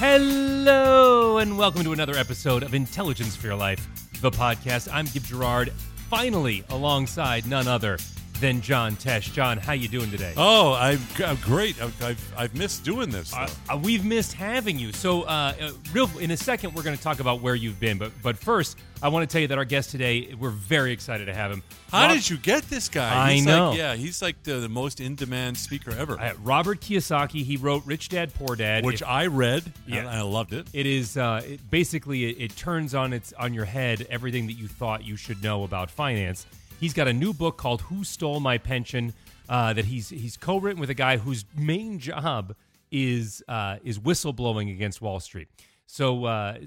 [0.00, 3.84] Hello, and welcome to another episode of Intelligence for Your Life,
[4.20, 4.88] the podcast.
[4.92, 5.72] I'm Gib Gerard,
[6.08, 7.98] finally alongside none other
[8.40, 9.32] than John Tesh.
[9.32, 10.32] John, how you doing today?
[10.36, 11.80] Oh, I'm, I'm great.
[11.82, 13.34] I've, I've, I've missed doing this.
[13.34, 14.92] Uh, uh, we've missed having you.
[14.92, 17.98] So, uh, uh, real in a second, we're going to talk about where you've been.
[17.98, 21.26] But, but first, I want to tell you that our guest today, we're very excited
[21.26, 21.62] to have him.
[21.90, 23.28] How Rob- did you get this guy?
[23.28, 23.70] I he's know.
[23.70, 26.18] Like, yeah, he's like the, the most in-demand speaker ever.
[26.18, 27.44] Uh, Robert Kiyosaki.
[27.44, 29.72] He wrote Rich Dad Poor Dad, which I read.
[29.86, 30.00] Yeah.
[30.00, 30.68] and I loved it.
[30.72, 34.54] It is uh, it, basically it, it turns on its on your head everything that
[34.54, 36.46] you thought you should know about finance.
[36.80, 39.12] He's got a new book called "Who Stole My Pension"
[39.48, 42.54] uh, that he's he's co-written with a guy whose main job
[42.90, 45.48] is uh, is whistleblowing against Wall Street.
[45.86, 46.58] So uh,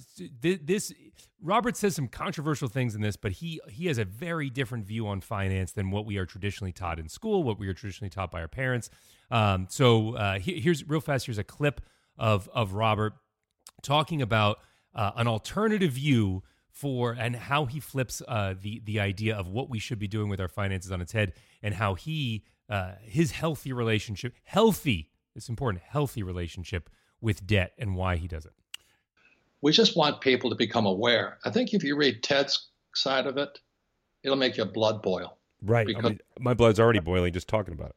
[0.42, 0.94] th- this
[1.42, 5.08] Robert says some controversial things in this, but he he has a very different view
[5.08, 8.32] on finance than what we are traditionally taught in school, what we are traditionally taught
[8.32, 8.90] by our parents.
[9.30, 11.26] Um, so uh, he, here's real fast.
[11.28, 11.82] Here's a clip
[12.18, 13.14] of of Robert
[13.82, 14.60] talking about
[14.94, 16.44] uh, an alternative view
[16.82, 20.30] for and how he flips uh, the the idea of what we should be doing
[20.30, 25.48] with our finances on its head, and how he uh, his healthy relationship, healthy, it's
[25.48, 26.90] important, healthy relationship
[27.22, 28.54] with debt, and why he does it.
[29.62, 31.38] We just want people to become aware.
[31.46, 33.60] I think if you read Ted's side of it,
[34.24, 35.38] it'll make your blood boil.
[35.62, 35.86] Right.
[35.86, 37.96] Because, I mean, my blood's already boiling just talking about it.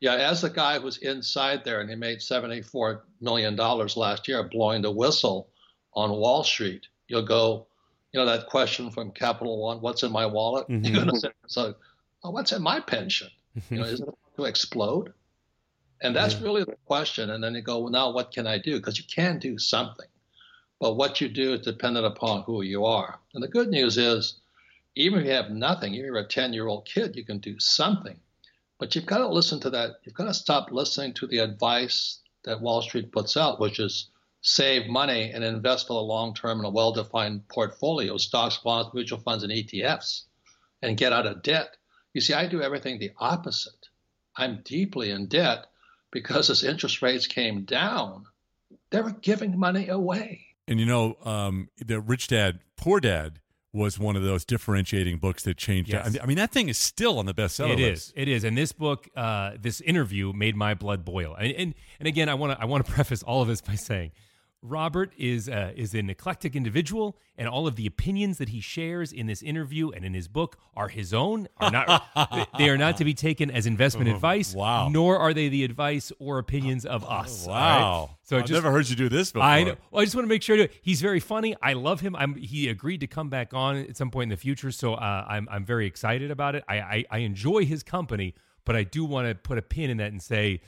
[0.00, 4.82] Yeah, as the guy who's inside there and he made $74 million last year blowing
[4.82, 5.48] the whistle
[5.94, 7.68] on Wall Street, you'll go,
[8.14, 10.68] you know, that question from Capital One, what's in my wallet?
[10.68, 11.08] Mm-hmm.
[11.08, 11.74] To say, so,
[12.22, 13.28] oh, what's in my pension?
[13.70, 15.12] You know, is it going to explode?
[16.00, 16.44] And that's yeah.
[16.44, 17.30] really the question.
[17.30, 18.76] And then you go, well, now what can I do?
[18.76, 20.06] Because you can do something.
[20.78, 23.18] But what you do is dependent upon who you are.
[23.34, 24.36] And the good news is,
[24.94, 27.38] even if you have nothing, even if you're a 10 year old kid, you can
[27.38, 28.20] do something.
[28.78, 29.96] But you've got to listen to that.
[30.04, 34.10] You've got to stop listening to the advice that Wall Street puts out, which is
[34.46, 38.90] save money and invest for the long term in a well defined portfolio stocks, bonds,
[38.94, 40.22] mutual funds, and ETFs
[40.82, 41.76] and get out of debt.
[42.12, 43.88] You see, I do everything the opposite.
[44.36, 45.66] I'm deeply in debt
[46.10, 48.26] because as interest rates came down,
[48.90, 50.42] they were giving money away.
[50.68, 53.40] And you know, um, the Rich Dad Poor Dad
[53.72, 55.90] was one of those differentiating books that changed.
[55.90, 56.16] Yes.
[56.22, 58.08] I mean, that thing is still on the bestseller It list.
[58.08, 58.12] is.
[58.14, 58.44] It is.
[58.44, 61.34] And this book, uh, this interview, made my blood boil.
[61.34, 63.74] And and, and again, I want to I want to preface all of this by
[63.74, 64.12] saying
[64.66, 69.12] Robert is uh, is an eclectic individual, and all of the opinions that he shares
[69.12, 71.48] in this interview and in his book are his own.
[71.58, 74.54] Are not they are not to be taken as investment oh, advice.
[74.54, 74.88] Wow!
[74.88, 77.46] Nor are they the advice or opinions of us.
[77.46, 78.00] Wow!
[78.08, 78.16] Right?
[78.22, 79.46] So I've just, never heard you do this before.
[79.46, 79.76] I know.
[79.90, 81.54] Well, I just want to make sure he's very funny.
[81.60, 82.16] I love him.
[82.16, 85.26] I'm, he agreed to come back on at some point in the future, so uh,
[85.28, 86.64] I'm I'm very excited about it.
[86.66, 89.98] I, I I enjoy his company, but I do want to put a pin in
[89.98, 90.62] that and say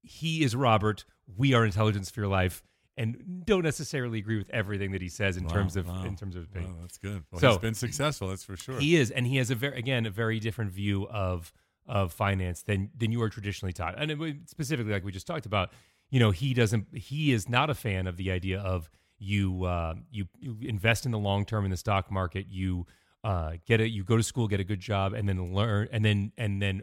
[0.00, 1.04] he is Robert.
[1.36, 2.62] We are Intelligence for Your Life
[2.96, 6.04] and don't necessarily agree with everything that he says in wow, terms of wow.
[6.04, 7.24] in terms of wow, that's good.
[7.30, 8.78] Well, so he's been successful, that's for sure.
[8.78, 11.52] He is, and he has a very again a very different view of
[11.86, 15.46] of finance than than you are traditionally taught, and it, specifically like we just talked
[15.46, 15.70] about.
[16.10, 16.96] You know, he doesn't.
[16.96, 18.88] He is not a fan of the idea of
[19.18, 22.46] you uh, you, you invest in the long term in the stock market.
[22.48, 22.86] You
[23.24, 23.90] uh, get it.
[23.90, 26.82] You go to school, get a good job, and then learn, and then and then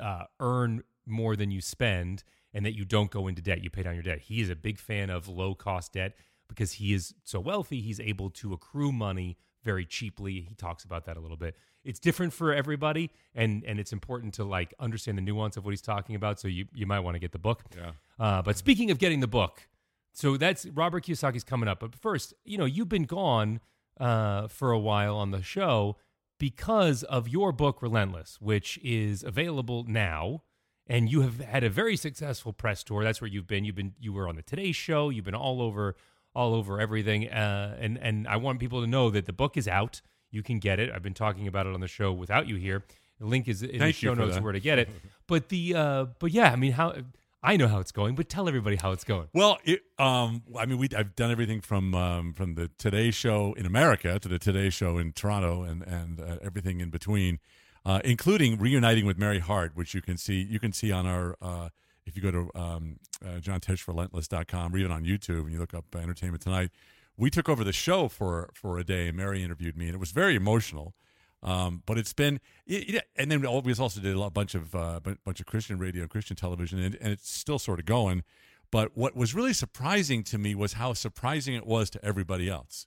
[0.00, 2.22] uh, earn more than you spend
[2.52, 3.62] and that you don't go into debt.
[3.62, 4.20] You pay down your debt.
[4.20, 6.16] He is a big fan of low cost debt
[6.48, 7.80] because he is so wealthy.
[7.80, 10.46] He's able to accrue money very cheaply.
[10.48, 11.56] He talks about that a little bit.
[11.84, 15.70] It's different for everybody, and and it's important to like understand the nuance of what
[15.70, 16.38] he's talking about.
[16.38, 17.62] So you you might want to get the book.
[17.74, 17.92] Yeah.
[18.18, 19.68] Uh, but speaking of getting the book,
[20.12, 21.80] so that's Robert Kiyosaki's coming up.
[21.80, 23.60] But first, you know, you've been gone
[23.98, 25.96] uh, for a while on the show
[26.38, 30.42] because of your book Relentless, which is available now
[30.90, 33.04] and you have had a very successful press tour.
[33.04, 33.64] That's where you've been.
[33.64, 35.08] You've been you were on the Today Show.
[35.08, 35.94] You've been all over
[36.34, 37.30] all over everything.
[37.30, 40.02] Uh, and and I want people to know that the book is out.
[40.32, 40.90] You can get it.
[40.92, 42.82] I've been talking about it on the show without you here.
[43.20, 44.42] The link is in Thank the show notes that.
[44.42, 44.90] where to get it.
[45.28, 46.94] But the uh, but yeah, I mean how.
[47.42, 49.28] I know how it's going, but tell everybody how it's going.
[49.32, 53.54] Well, it, um, I mean, we I've done everything from um, from the Today Show
[53.54, 57.38] in America to the Today Show in Toronto, and and uh, everything in between
[57.84, 61.36] uh, including reuniting with Mary Hart, which you can see you can see on our
[61.40, 61.68] uh,
[62.06, 65.84] if you go to um, uh, johnteshrelentless.com or even on YouTube and you look up
[65.94, 66.70] Entertainment Tonight.
[67.16, 69.98] We took over the show for for a day, and Mary interviewed me, and it
[69.98, 70.94] was very emotional.
[71.42, 75.00] Um, but it's been, it, it, and then we also did a bunch of uh,
[75.00, 78.24] bunch of Christian radio, Christian television, and, and it's still sort of going.
[78.70, 82.86] But what was really surprising to me was how surprising it was to everybody else.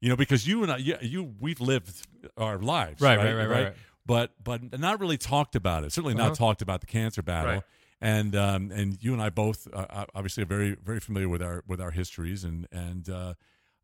[0.00, 2.06] You know, because you and I, you, you we've lived
[2.36, 3.64] our lives, right, right, right, right, right.
[3.64, 3.74] right
[4.06, 5.92] but but not really talked about it.
[5.92, 6.34] Certainly not uh-huh.
[6.34, 7.54] talked about the cancer battle.
[7.54, 7.62] Right.
[8.00, 11.62] and um, and you and I both uh, obviously are very very familiar with our
[11.66, 13.34] with our histories and and uh,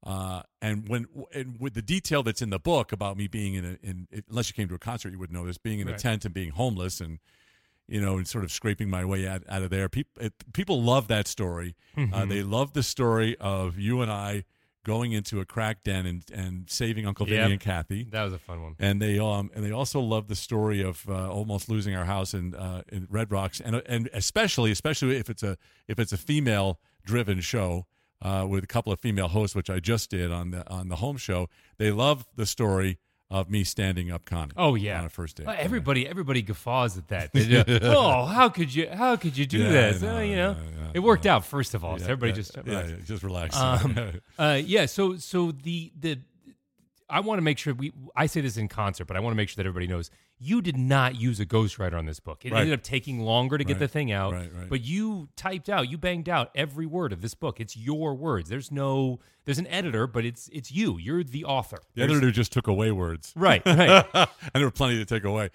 [0.05, 3.64] uh, and when and with the detail that's in the book about me being in
[3.64, 5.96] a in unless you came to a concert you would know this being in Right.
[5.96, 7.19] a tent and being homeless and
[7.88, 11.08] you know and sort of scraping my way out, out of there people people love
[11.08, 12.14] that story Mm-hmm.
[12.14, 14.44] uh, they love the story of you and I
[14.85, 17.50] going into a crack den and and saving Uncle Vinny Yep.
[17.50, 18.77] and Kathy That was a fun one.
[18.79, 22.32] and they um and they also love the story of uh, almost losing our house
[22.35, 25.56] in uh, in Red Rocks and and especially especially if it's a
[25.87, 27.87] if it's a female driven show
[28.23, 30.97] uh, with a couple of female hosts which I just did on the on the
[30.97, 31.49] home show
[31.79, 32.99] they love the story
[33.31, 36.99] of me standing up Connie Oh yeah, on a first date Uh, everybody, everybody guffaws
[36.99, 37.32] at that.
[37.32, 38.88] They oh, how could you?
[38.91, 40.03] How could you do Yeah, this?
[40.03, 41.44] know, Uh, you know, yeah, it worked out.
[41.44, 42.91] First of all, so Yeah, everybody yeah, just yeah, relax.
[42.91, 43.99] yeah, just relax Um,
[44.38, 44.87] uh, yeah.
[44.87, 46.19] So so the the
[47.09, 49.37] I want to make sure we I say this in concert, but I want to
[49.37, 50.11] make sure that everybody knows
[50.42, 52.44] you did not use a ghostwriter on this book.
[52.46, 52.60] It Right.
[52.62, 54.69] ended up taking longer to get Right, the thing out, right, right.
[54.70, 57.60] but you typed out, you banged out every word of this book.
[57.60, 58.48] It's your words.
[58.48, 60.96] There's no there's an editor, but it's it's you.
[60.98, 61.78] You're the author.
[61.94, 64.06] the There's- editor just took away words Right, right.
[64.14, 65.50] and there were plenty to take away.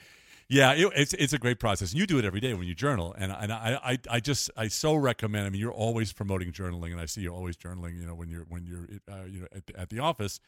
[0.48, 1.90] Yeah, it, it's it's a great process.
[1.92, 4.52] And you do it every day when you journal, and and I, I I just
[4.56, 5.48] I so recommend.
[5.48, 8.00] I mean, you're always promoting journaling, and I see you always journaling.
[8.00, 10.40] You know, when you're when you're uh, you know at, at the office,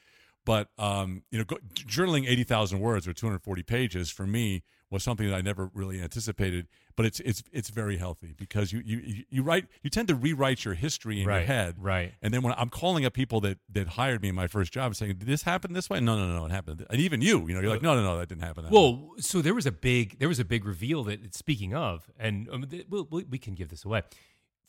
[0.47, 4.25] but um, you know, go, journaling eighty thousand words or two hundred forty pages for
[4.25, 6.65] me was something that I never really anticipated.
[6.95, 10.65] But it's it's it's very healthy because you you you write you tend to rewrite
[10.65, 12.13] your history in Right, your head, right.
[12.23, 14.95] and then when I'm calling up people that, that hired me in my first job
[14.95, 15.99] saying, Did this happen this way?
[15.99, 16.85] No, no, no, it happened.
[16.89, 18.63] And even you, you know, you're like, No, no, no, that didn't happen.
[18.63, 21.75] That way." Well, so there was a big there was a big reveal that speaking
[21.75, 24.01] of, and um, th- we'll, we we can give this away.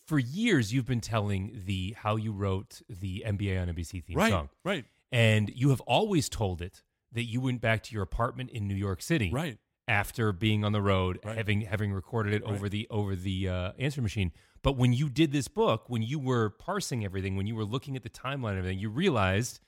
[0.06, 4.30] For years, you've been telling the how you wrote the NBA on NBC theme right,
[4.30, 6.82] song, right, and you have always told it
[7.12, 9.58] that you went back to your apartment in New York City, right.
[9.86, 11.36] after being on the road, Right.
[11.36, 12.52] having having recorded it Right.
[12.54, 14.32] over the over the uh, answer machine.
[14.62, 17.96] But when you did this book, when you were parsing everything, when you were looking
[17.96, 19.60] at the timeline and everything, you realized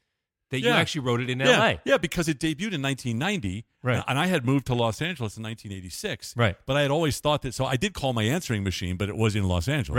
[0.50, 1.80] that you actually wrote it in yeah, L.A.
[1.84, 4.02] yeah, because it debuted in 1990, Right.
[4.08, 6.56] And I had moved to Los Angeles in 1986, Right.
[6.66, 7.54] But I had always thought that.
[7.54, 9.96] So I did call my answering machine, but it was in Los Angeles,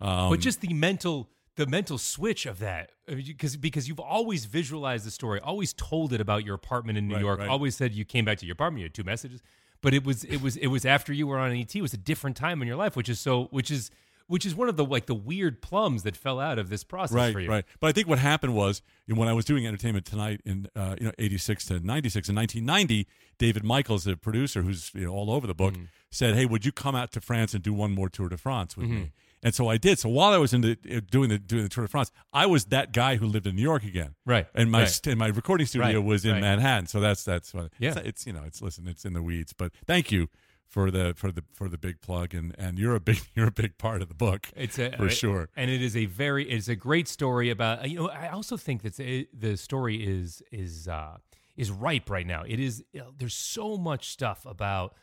[0.00, 0.08] right?
[0.08, 1.30] Um, but just the mental
[1.60, 6.20] the mental switch of that because because you've always visualized the story always told it
[6.20, 7.48] about your apartment in new Right, york right.
[7.48, 9.40] always said you came back to your apartment you had two messages
[9.82, 12.02] but it was it was it was after you were on et it was a
[12.10, 13.90] different time in your life which is so which is
[14.26, 17.16] which is one of the like the weird plums that fell out of this process
[17.16, 17.64] right, for you right.
[17.80, 20.68] But I think what happened was you know, when I was doing Entertainment Tonight in
[20.76, 23.08] uh, you know 86 to 96 in 1990,
[23.38, 25.84] David Michaels, the producer who's you know all over the book, Mm-hmm.
[26.12, 28.76] said, "Hey, would you come out to France and do one more Tour de France
[28.76, 29.10] with me?"
[29.42, 29.98] And so I did.
[29.98, 32.46] So while I was in the uh, doing the doing the Tour de France, I
[32.46, 34.14] was that guy who lived in New York again.
[34.26, 35.06] Right, And my right.
[35.06, 36.40] and my recording studio Right, was in right.
[36.42, 36.86] Manhattan.
[36.86, 37.90] So that's that's what Yeah.
[37.90, 39.52] it's, it's you know it's listen it's in the weeds.
[39.54, 40.28] But thank you
[40.66, 43.52] for the for the for the big plug and and you're a big you're a
[43.52, 44.48] big part of the book.
[44.54, 45.48] It's a, for sure.
[45.56, 48.82] and it is a very it's a great story about you know I also think
[48.82, 51.16] that the- the story is is uh,
[51.56, 52.42] is ripe right now.
[52.46, 52.84] It is
[53.18, 54.94] there's so much stuff about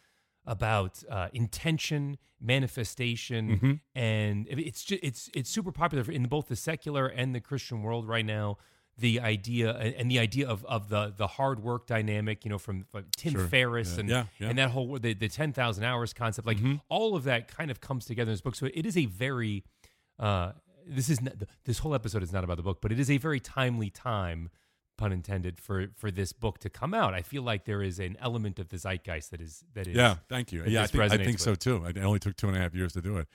[0.47, 3.71] about uh, intention, manifestation, Mm-hmm.
[3.99, 8.07] and it's just, it's it's super popular in both the secular and the Christian world
[8.07, 8.57] right now.
[8.99, 12.83] The idea and the idea of, of the the hard work dynamic, you know, from,
[12.91, 13.47] from Tim Sure.
[13.47, 13.99] Ferriss Yeah.
[13.99, 14.49] and Yeah, yeah.
[14.49, 16.57] and that whole the, the ten thousand hours concept, like
[16.89, 18.55] all of that kind of comes together in this book.
[18.55, 19.63] So it is a very
[20.19, 20.53] uh,
[20.87, 21.33] this is not,
[21.65, 24.49] this whole episode is not about the book, but it is a very timely time,
[24.97, 27.13] pun intended, for for this book to come out.
[27.13, 30.15] I feel like there is an element of the zeitgeist that is that is Yeah,
[30.27, 30.63] thank you.
[30.65, 31.85] Yeah, I think, I think so too.
[31.85, 33.27] It only took two and a half years to do it.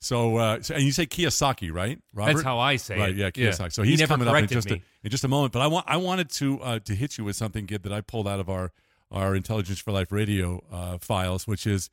[0.00, 1.98] So, uh, so and you say Kiyosaki, right?
[2.12, 2.34] Robert?
[2.34, 3.16] That's how I say right, it.
[3.16, 3.72] yeah, Kiyosaki.
[3.72, 5.52] So He he's never coming up in just a, in just a moment.
[5.52, 8.02] But I want I wanted to uh, to hit you with something Gib, that I
[8.02, 8.72] pulled out of our
[9.10, 11.88] our Intelligence for Life radio uh, files, which is,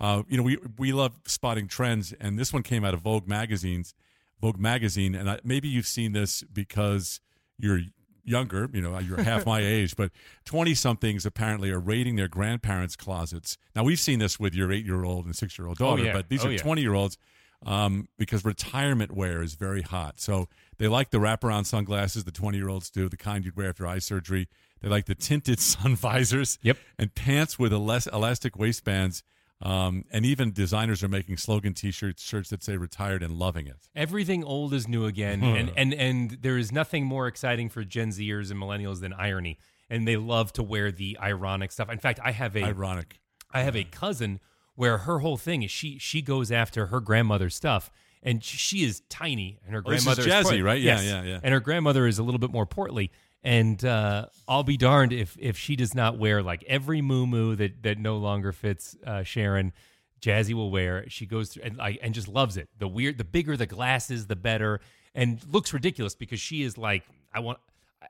[0.00, 3.26] uh, you know, we we love spotting trends, and this one came out of Vogue
[3.26, 3.94] magazines,
[4.40, 7.20] Vogue magazine, and I, maybe you've seen this because
[7.58, 7.80] you're
[8.26, 10.10] younger, you know, you're half my age, but
[10.44, 13.56] 20 somethings apparently are raiding their grandparents' closets.
[13.74, 16.12] Now, we've seen this with your eight year old and six year old daughter, yeah.
[16.12, 16.58] but these Oh, are yeah.
[16.58, 17.16] 20 year olds
[17.64, 20.20] um, because retirement wear is very hot.
[20.20, 23.70] So they like the wraparound sunglasses the 20 year olds do, the kind you'd wear
[23.70, 24.48] after eye surgery.
[24.82, 26.76] They like the tinted sun visors Yep.
[26.98, 29.22] and pants with elas- elastic waistbands.
[29.62, 33.88] Um, and even designers are making slogan T-shirts, shirts that say "retired and loving it."
[33.94, 38.10] Everything old is new again, and and and there is nothing more exciting for Gen
[38.10, 39.58] Zers and millennials than irony,
[39.88, 41.90] and they love to wear the ironic stuff.
[41.90, 43.18] In fact, I have a Ironic.
[43.50, 44.40] I have a cousin
[44.74, 47.90] where her whole thing is she she goes after her grandmother's stuff,
[48.22, 50.82] and she is tiny, and her Oh, this is grandmother jazzy, right?
[50.82, 51.04] Yeah, Yes.
[51.06, 51.40] yeah, yeah.
[51.42, 53.10] And her grandmother is a little bit more portly.
[53.44, 57.82] And uh, I'll be darned if if she does not wear like every moo that
[57.82, 59.72] that no longer fits uh, Sharon
[60.20, 61.04] Jazzy will wear.
[61.08, 62.68] She goes through and like and just loves it.
[62.78, 64.80] The weird, the bigger the glasses, the better,
[65.14, 67.58] and looks ridiculous because she is like I want.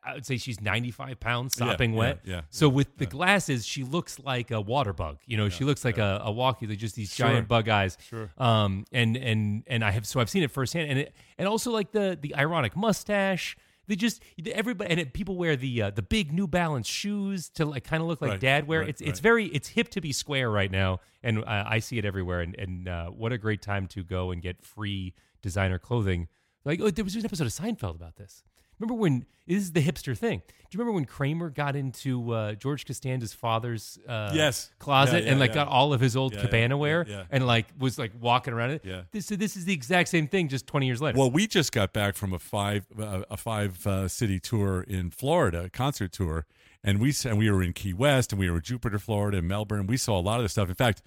[0.05, 2.21] I would say she's 95 pounds, sopping yeah, wet.
[2.25, 5.19] yeah, so with the glasses, she looks like a water bug.
[5.27, 6.67] You know, she looks like a, a walkie.
[6.67, 7.29] They're just these Sure.
[7.29, 7.97] giant bug eyes.
[8.09, 8.31] Sure.
[8.39, 8.85] Um.
[8.93, 11.93] And and and I have so I've seen it firsthand, and it and also like
[11.93, 13.57] the the ironic mustache.
[13.89, 17.65] They just everybody and it, people wear the uh, the big New Balance shoes to
[17.65, 18.81] like kind of look like Right, dad wear.
[18.81, 21.99] right, it's it's very it's hip to be square right now, and uh, I see
[21.99, 22.41] it everywhere.
[22.41, 26.29] And and uh, what a great time to go and get free designer clothing.
[26.65, 28.43] Like oh, there was an episode of Seinfeld about this.
[28.79, 30.43] Remember when this is the hipster thing?
[30.47, 34.73] Do you remember when Kramer got into uh, George Costanza's father's uh, Yes.
[34.79, 35.55] closet Yeah, yeah, and like yeah.
[35.55, 38.83] got all of his old cabana wear and like was like walking around it?
[38.85, 39.03] Yeah.
[39.13, 41.17] This, so this is the exact same thing, just twenty years later.
[41.19, 45.11] Well, we just got back from a five uh, a five uh, city tour in
[45.11, 46.45] Florida, a concert tour,
[46.83, 49.47] and we and we were in Key West and we were in Jupiter, Florida, and
[49.49, 49.87] Melbourne.
[49.87, 50.69] We saw a lot of this stuff.
[50.69, 51.01] In fact,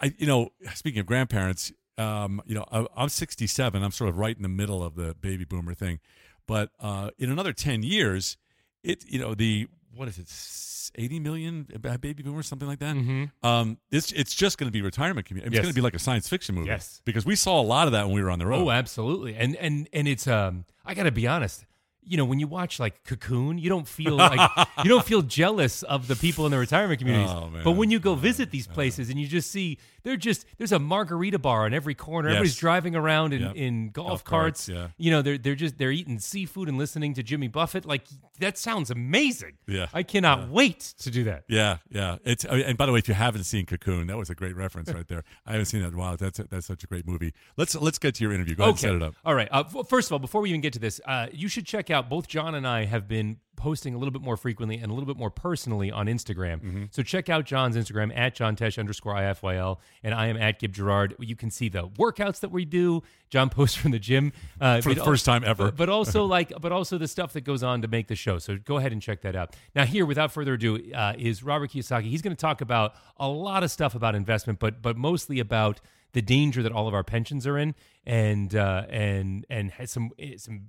[0.00, 3.82] I, you know, speaking of grandparents, um, you know, I, I'm 67.
[3.82, 6.00] I'm sort of right in the middle of the baby boomer thing,
[6.46, 8.36] but uh, in another 10 years,
[8.82, 11.66] it you know the what is it, 80 million
[12.00, 12.96] baby boomers, something like that.
[13.42, 15.48] Um, it's it's just going to be retirement community.
[15.48, 15.62] It's Yes.
[15.62, 16.66] going to be like a science fiction movie.
[16.68, 17.00] Yes.
[17.04, 18.66] because we saw a lot of that when we were on the road.
[18.66, 19.34] Oh, absolutely.
[19.36, 21.64] And and and it's um I got to be honest.
[22.06, 24.40] You know, when you watch like Cocoon, you don't feel like
[24.84, 27.30] you don't feel jealous of the people in the retirement communities.
[27.30, 27.50] Oh.
[27.62, 30.78] But when you go visit these places and you just see they're just there's a
[30.78, 32.28] margarita bar on every corner.
[32.28, 32.36] Yes.
[32.36, 33.56] Everybody's driving around in, Yep.
[33.56, 34.66] in golf, Golf carts.
[34.66, 34.88] carts, yeah.
[34.98, 37.86] You know, they're they're just they're eating seafood and listening to Jimmy Buffett.
[37.86, 38.02] Like
[38.40, 39.54] that sounds amazing.
[39.66, 39.86] Yeah.
[39.94, 41.44] I cannot wait to do that.
[41.48, 42.16] Yeah, yeah.
[42.24, 44.56] It's uh, and by the way, if you haven't seen Cocoon, that was a great
[44.56, 45.24] reference right there.
[45.46, 46.16] I haven't seen that in a while.
[46.16, 47.32] That's that's such a great movie.
[47.56, 48.56] Let's let's get to your interview.
[48.56, 49.14] Go ahead and set it up.
[49.24, 49.48] All right.
[49.50, 51.93] Uh, first of all, before we even get to this, uh, you should check out
[52.02, 55.06] both John and I have been posting a little bit more frequently and a little
[55.06, 56.56] bit more personally on Instagram.
[56.56, 56.84] Mm-hmm.
[56.90, 60.72] So check out John's Instagram at John Tesh underscore IFYL, and I am at Gib
[60.72, 61.14] Gerard.
[61.18, 63.02] You can see the workouts that we do.
[63.30, 65.66] John posts from the gym uh, For the first time ever.
[65.66, 68.38] but, but also like, but also the stuff that goes on to make the show.
[68.38, 69.56] So go ahead and check that out.
[69.74, 72.04] Now, here, without further ado, uh, is Robert Kiyosaki.
[72.04, 75.80] He's going to talk about a lot of stuff about investment, but but mostly about
[76.12, 77.74] the danger that all of our pensions are in,
[78.06, 80.68] and uh, and and has some eh, some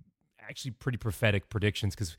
[0.50, 2.18] actually pretty prophetic predictions because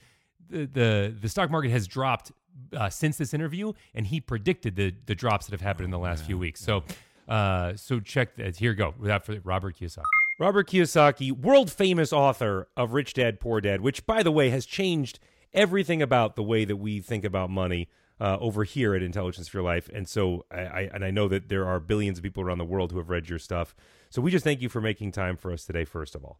[0.48, 2.32] the, the the stock market has dropped
[2.76, 5.98] uh, since this interview, and he predicted the the drops that have happened in the
[5.98, 6.60] last few weeks.
[6.60, 6.84] So.
[7.28, 8.56] Uh, so check that.
[8.56, 8.94] Here you go.
[9.00, 10.04] Without further, Robert Kiyosaki.
[10.38, 14.64] Robert Kiyosaki, world famous author of Rich Dad Poor Dad, which, by the way, has
[14.64, 15.18] changed
[15.52, 17.88] everything about the way that we think about money
[18.20, 19.90] uh, over here at Intelligence for Your Life.
[19.92, 22.64] And so, I, I and I know that there are billions of people around the
[22.64, 23.74] world who have read your stuff.
[24.08, 25.84] So we just thank you for making time for us today.
[25.84, 26.38] First of all,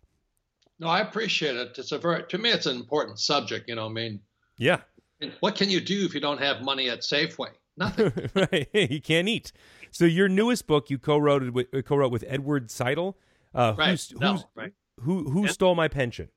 [0.78, 1.78] No, I appreciate it.
[1.78, 3.68] It's a very to me, it's an important subject.
[3.68, 4.21] You know, I mean,
[4.59, 4.80] yeah,
[5.40, 7.50] what can you do if you don't have money at Safeway?
[7.76, 8.12] Nothing.
[8.35, 8.68] right.
[8.90, 9.52] you can't eat.
[9.90, 13.14] So your newest book you co-wrote with, co-wrote with Edward Siedle.
[13.54, 13.90] Uh, right.
[13.90, 14.73] who's, no, who's- right.
[15.00, 15.50] who who Yeah.
[15.50, 16.28] stole my pension?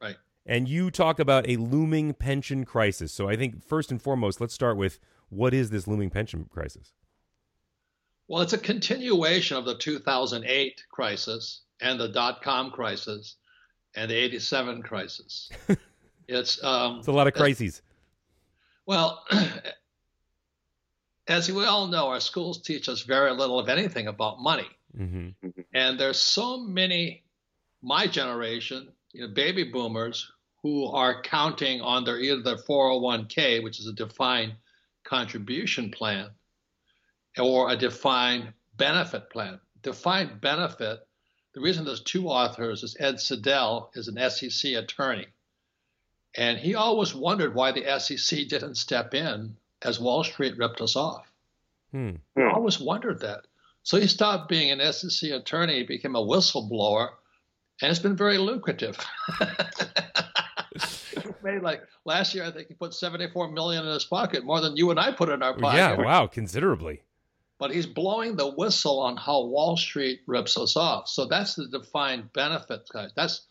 [0.00, 0.16] Right.
[0.46, 3.12] And you talk about a looming pension crisis.
[3.12, 4.98] So I think first and foremost, let's start with
[5.28, 6.92] what is this looming pension crisis?
[8.28, 13.36] Well, it's a continuation of the 2008 crisis and the dot com crisis
[13.96, 15.50] and the 87 crisis.
[16.28, 17.82] it's um, It's a lot of crises.
[18.86, 19.24] Well,
[21.28, 24.68] as we all know, our schools teach us very little, if anything, about money.
[24.96, 25.28] hmm
[25.72, 27.24] And there's so many,
[27.82, 30.30] my generation, you know, baby boomers
[30.62, 34.54] who are counting on their either their 401k, which is a defined
[35.04, 36.30] contribution plan,
[37.38, 39.60] or a defined benefit plan.
[39.82, 41.06] Defined benefit.
[41.54, 45.26] The reason there's two authors is Ed Siedle is an SEC attorney,
[46.36, 50.96] and he always wondered why the SEC didn't step in as Wall Street ripped us
[50.96, 51.30] off.
[51.92, 52.16] Hmm.
[52.36, 53.46] I always wondered that.
[53.84, 57.10] So he stopped being an SEC attorney, became a whistleblower,
[57.80, 58.98] and it's been very lucrative.
[61.44, 64.76] Made like last year, I think he put 74 million in his pocket, more than
[64.76, 65.76] you and I put in our pocket.
[65.76, 67.02] Yeah, wow, considerably.
[67.58, 71.08] But he's blowing the whistle on how Wall Street rips us off.
[71.08, 73.12] So that's the defined benefit, guys.
[73.14, 73.46] That's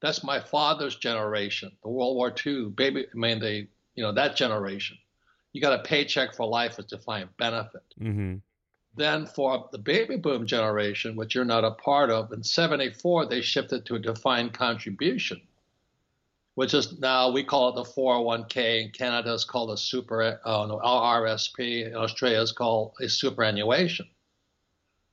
[0.00, 3.06] that's my father's generation, the World War II baby.
[3.12, 4.96] I mean, they, you know that generation.
[5.52, 7.82] You got a paycheck for life with defined benefit.
[7.98, 8.36] hmm
[8.94, 13.40] Then for the baby boom generation, which you're not a part of, in 74, they
[13.40, 15.40] shifted to a defined contribution,
[16.58, 18.82] which is now we call it the 401k.
[18.86, 21.86] In Canada, it's called a super, uh, no, RRSP.
[21.86, 24.08] In Australia, it's called a superannuation.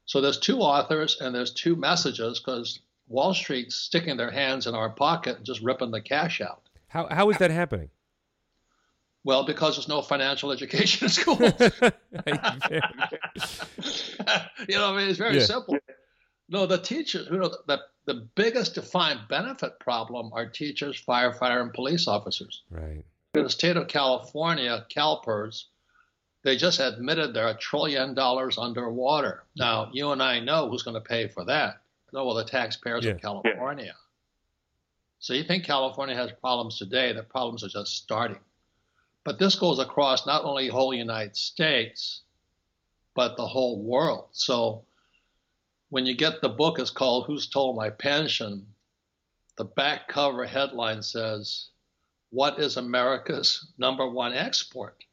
[0.07, 4.73] So there's two authors and there's two messages because Wall Street's sticking their hands in
[4.73, 6.63] our pocket and just ripping the cash out.
[6.87, 7.91] How how is that happening?
[9.23, 11.39] Well, because there's no financial education in schools.
[14.67, 15.45] you know, I mean, it's very Yeah.
[15.45, 15.77] simple.
[16.47, 21.73] No, the teachers, you know, the, the biggest defined benefit problem are teachers, firefighter, and
[21.73, 22.61] police officers.
[22.69, 23.03] Right.
[23.33, 25.65] In the state of California, CalPERS,
[26.43, 29.43] they just admitted they're a trillion dollars underwater.
[29.57, 31.81] Now, you and I know who's going to pay for that.
[32.13, 33.11] No, well, the taxpayers Yeah.
[33.11, 33.95] of California.
[35.19, 37.11] So you think California has problems today?
[37.13, 38.37] The problems are just starting.
[39.23, 42.21] But this goes across not only the whole United States,
[43.15, 44.27] but the whole world.
[44.33, 44.83] So
[45.89, 48.65] when you get the book, it's called Who Stole My Pension?
[49.57, 51.67] The back cover headline says,
[52.31, 55.03] What is America's number one export?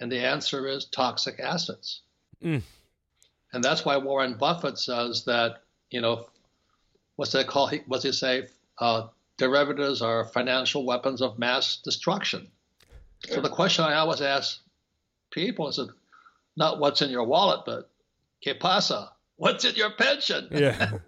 [0.00, 2.00] And the answer is toxic assets.
[2.42, 2.62] Mm.
[3.52, 6.26] And that's why Warren Buffett says that, you know,
[7.16, 7.70] what's that called?
[7.70, 8.48] He- What's he say?
[8.78, 12.48] Uh, derivatives are financial weapons of mass destruction.
[13.28, 14.60] So the question I always ask
[15.30, 15.78] people is
[16.56, 17.88] not what's in your wallet, but
[18.42, 19.10] que pasa?
[19.36, 20.48] What's in your pension?
[20.50, 20.98] Yeah.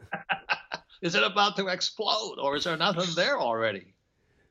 [1.02, 3.92] Is it about to explode, or is there nothing there already?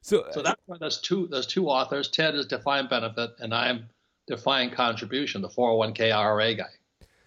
[0.02, 2.10] So, So that's why there's two there's two authors.
[2.10, 3.90] Ted is defined benefit, and I'm
[4.28, 6.70] defined contribution, the 401k IRA guy.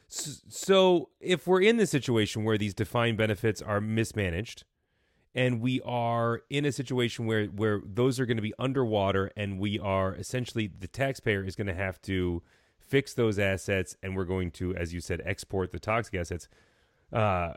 [0.06, 4.62] So, if we're in the situation where these defined benefits are mismanaged,
[5.34, 9.58] and we are in a situation where where those are going to be underwater, and
[9.58, 12.44] we are essentially the taxpayer is going to have to
[12.88, 16.48] fix those assets, and we're going to, as you said, export the toxic assets.
[17.12, 17.54] Uh,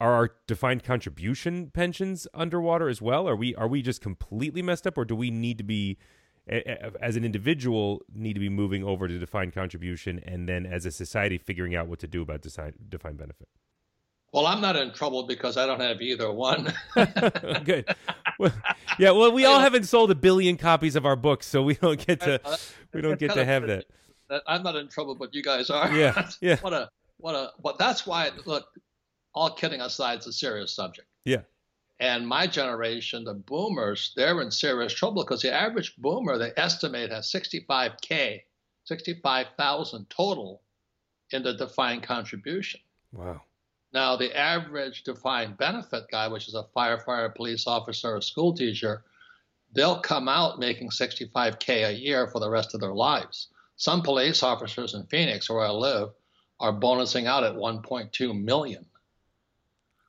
[0.00, 3.28] are our defined contribution pensions underwater as well?
[3.28, 5.98] Are we are we just completely messed up, or do we need to be
[6.48, 10.90] as an individual need to be moving over to defined contribution and then as a
[10.90, 13.48] society figuring out what to do about design, defined benefit
[14.32, 16.72] Well, I'm not in trouble because I don't have either one.
[17.64, 17.84] good
[18.38, 18.52] well,
[18.98, 22.04] yeah well we all haven't sold a billion copies of our books so we don't
[22.04, 22.40] get to
[22.92, 23.84] we don't get to have that
[24.30, 25.92] That- I'm not in trouble, but you guys are.
[25.92, 26.56] Yeah, yeah.
[26.62, 27.50] what a what a.
[27.62, 28.30] But that's why.
[28.46, 28.66] Look,
[29.34, 31.08] all kidding aside, it's a serious subject.
[31.24, 31.42] yeah
[32.00, 37.10] And my generation, the boomers, they're in serious trouble because the average boomer, they estimate,
[37.12, 38.40] has 65K,
[38.84, 40.62] 65,000 total
[41.30, 42.80] in the defined contribution.
[43.12, 43.40] wow
[43.92, 49.04] Now, the average defined benefit guy, which is a firefighter, police officer, or school teacher,
[49.72, 53.48] they'll come out making 65K a year for the rest of their lives.
[53.80, 56.10] Some police officers in Phoenix, where I live,
[56.60, 58.84] are bonusing out at 1.2 million.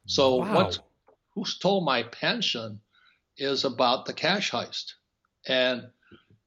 [0.07, 0.53] So wow.
[0.53, 0.79] what's
[1.33, 2.81] who stole my pension
[3.37, 4.95] is about the cash heist.
[5.47, 5.87] And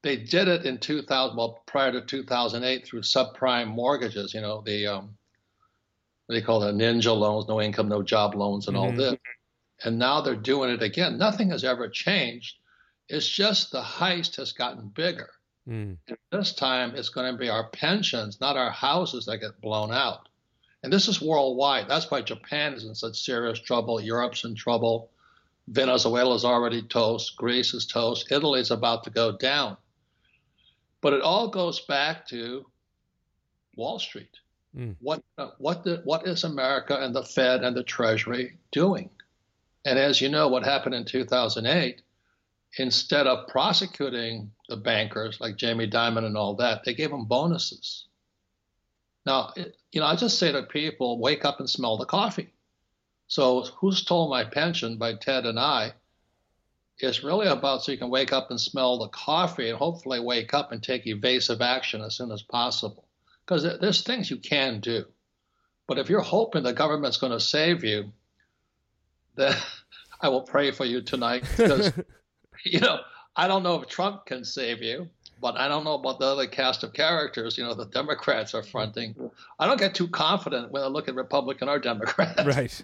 [0.02, 4.86] they did it in 2000, well, prior to 2008 through subprime mortgages, you know, the,
[4.88, 5.16] um,
[6.26, 8.96] what do you call it, ninja loans, no income, no job loans, and all Mhm.
[8.98, 9.14] this.
[9.82, 11.16] And now they're doing it again.
[11.16, 12.58] Nothing has ever changed.
[13.08, 15.30] It's just the heist has gotten bigger.
[15.68, 15.96] Mm.
[16.08, 19.92] And this time it's going to be our pensions, not our houses that get blown
[19.92, 20.28] out.
[20.82, 21.88] And this is worldwide.
[21.88, 24.00] That's why Japan is in such serious trouble.
[24.00, 25.10] Europe's in trouble.
[25.68, 27.36] Venezuela's already toast.
[27.36, 28.30] Greece is toast.
[28.30, 29.78] Italy's about to go down.
[31.00, 32.66] But it all goes back to
[33.76, 34.38] Wall Street.
[34.76, 34.96] Mm.
[35.00, 35.22] What
[35.58, 39.08] what the, what is America and the Fed and the Treasury doing?
[39.84, 42.02] And as you know, what happened in 2008,
[42.78, 48.06] instead of prosecuting the bankers like Jamie Dimon and all that, they gave them bonuses.
[49.26, 52.52] Now, you know, I just say to people, wake up and smell the coffee.
[53.26, 55.94] So, Who Stole My Pension by Ted and I
[56.98, 60.54] is really about so you can wake up and smell the coffee and hopefully wake
[60.54, 63.08] up and take evasive action as soon as possible.
[63.44, 65.04] Because there's things you can do.
[65.86, 68.12] But if you're hoping the government's going to save you,
[69.36, 69.56] then
[70.20, 71.92] I will pray for you tonight because
[72.72, 73.00] you know,
[73.36, 75.08] I don't know if Trump can save you,
[75.40, 78.62] but I don't know about the other cast of characters, you know, the Democrats are
[78.62, 79.14] fronting.
[79.58, 82.40] I don't get too confident when I look at Republican or Democrat.
[82.46, 82.82] right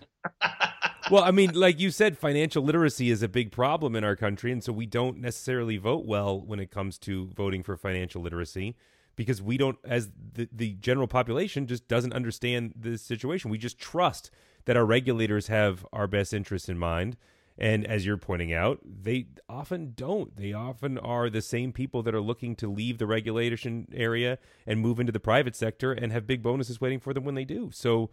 [1.11, 4.53] well i mean like you said financial literacy is a big problem in our country
[4.53, 8.77] and so we don't necessarily vote well when it comes to voting for financial literacy
[9.17, 13.79] because we don't as the, the general population just doesn't understand the situation we just
[13.79, 14.31] trust
[14.67, 17.17] that our regulators have our best interests in mind
[17.61, 22.15] and as you're pointing out they often don't they often are the same people that
[22.15, 26.27] are looking to leave the regulation area and move into the private sector and have
[26.27, 28.11] big bonuses waiting for them when they do so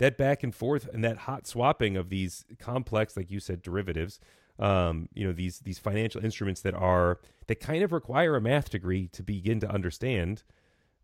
[0.00, 4.18] that back and forth and that hot swapping of these complex, like you said, derivatives,
[4.58, 8.70] um, you know, these these financial instruments that are that kind of require a math
[8.70, 10.42] degree to begin to understand.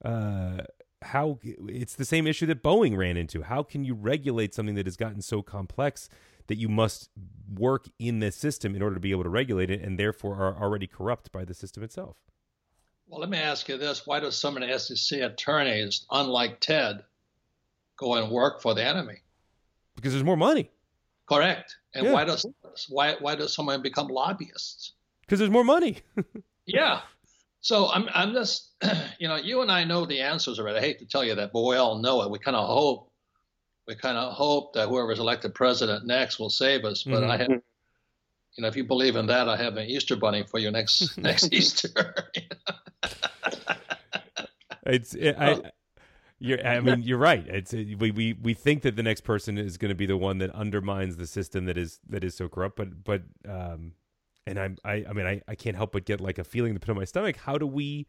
[0.05, 0.63] Uh,
[1.03, 3.43] how it's the same issue that Boeing ran into.
[3.43, 6.09] How can you regulate something that has gotten so complex
[6.49, 7.11] that you must
[7.55, 10.61] work in this system in order to be able to regulate it, and therefore are
[10.63, 12.17] already corrupt by the system itself?
[13.09, 17.05] Well, let me ask you this: Why do some of the SEC attorneys, unlike Ted,
[17.97, 19.23] go and work for the enemy.
[19.95, 20.71] Because there's more money.
[21.29, 21.75] Correct.
[21.95, 22.13] And Yeah.
[22.13, 22.47] why does
[22.89, 24.93] why why does someone become lobbyists?
[25.23, 25.99] Because there's more money.
[26.69, 27.03] Yeah.
[27.61, 28.73] So I'm I'm just
[29.21, 30.79] you know you and I know the answers already.
[30.79, 32.31] I hate to tell you that, but we all know it.
[32.31, 33.13] We kind of hope
[33.87, 37.05] we kind of hope that whoever's elected president next will save us.
[37.05, 37.31] But Mhm.
[37.31, 40.59] I have you know if you believe in that, I have an Easter bunny for
[40.59, 42.15] you next next Easter.
[44.85, 45.73] It's it, I.
[46.39, 47.45] You're, I mean, you're right.
[47.49, 50.39] It's we, we we think that the next person is going to be the one
[50.39, 52.77] that undermines the system that is that is so corrupt.
[52.77, 53.93] But but um,
[54.47, 56.75] and I'm I I mean I I can't help but get like a feeling in
[56.75, 57.37] the pit of my stomach.
[57.39, 58.07] How do we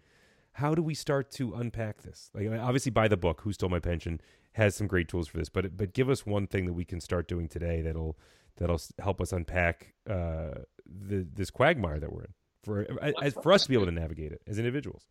[0.58, 2.32] how do we start to unpack this?
[2.34, 3.42] Like I mean, obviously, buy the book.
[3.42, 4.20] Who stole my pension
[4.54, 5.50] has some great tools for this.
[5.50, 8.18] But but give us one thing that we can start doing today that'll
[8.58, 12.88] that'll help us unpack uh the this quagmire that we're in for
[13.22, 15.04] as, for us to be able to navigate it as individuals.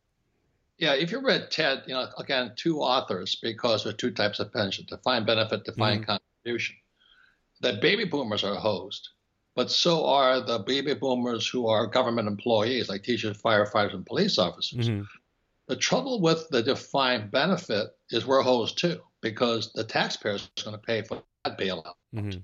[0.79, 4.41] Yeah, if you read TED, you know, again, two authors because there are two types
[4.41, 6.75] of pension defined benefit, defined contribution.
[7.61, 9.11] The baby boomers are hosed,
[9.55, 14.39] but so are the baby boomers who are government employees like teachers, firefighters, and police
[14.39, 14.89] officers.
[14.89, 15.07] Mhm.
[15.69, 20.77] The trouble with the defined benefit is we're hosed too because the taxpayer is going
[20.77, 21.95] to pay for that bailout.
[22.15, 22.43] Mhm.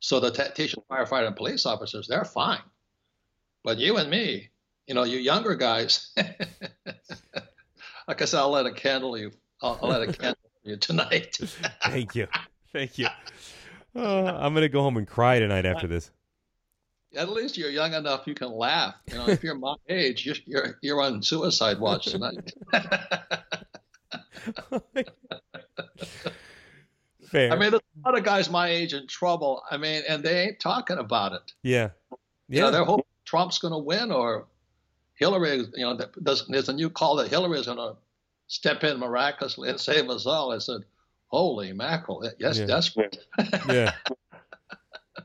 [0.00, 2.62] So the t- teachers, firefighter, and police officers, they're fine.
[3.64, 4.50] But you and me,
[4.86, 6.12] you know, you younger guys,
[8.08, 9.30] I guess I'll let a candle you.
[9.62, 11.38] I'll, I'll let a candle you tonight.
[11.84, 12.26] Thank you.
[12.72, 13.08] Thank you.
[13.92, 16.12] Uh, I'm going to go home and cry tonight after this.
[17.16, 18.94] At least you're young enough you can laugh.
[19.10, 22.52] You know, if you're my age, you're you're, you're on suicide watch tonight.
[27.28, 27.52] Fair.
[27.52, 29.62] I mean, there's a lot of guys my age in trouble.
[29.70, 31.52] I mean, and they ain't talking about it.
[31.62, 31.90] yeah.
[32.48, 32.62] You Yeah.
[32.62, 34.46] know, they're hoping Trump's going to win or
[35.14, 35.58] Hillary.
[35.74, 37.94] You know, there's, there's a new call that Hillary is going to
[38.48, 40.50] step in miraculously and save us all.
[40.52, 40.80] I said,
[41.28, 42.28] "Holy mackerel!
[42.40, 42.66] Yes, Yeah.
[42.66, 43.18] desperate."
[43.68, 43.92] yeah.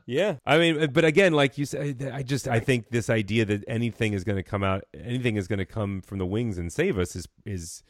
[0.06, 0.36] Yeah.
[0.44, 4.12] I mean, but again, like you said, I just, I think this idea that anything
[4.12, 6.98] is going to come out, anything is going to come from the wings and save
[6.98, 7.82] us is, is,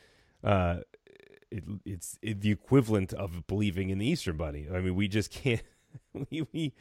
[0.45, 0.79] uh,
[1.51, 4.67] it, it's the equivalent of believing in the Easter Bunny.
[4.73, 5.63] I mean, we just can't,
[6.31, 6.73] we, we,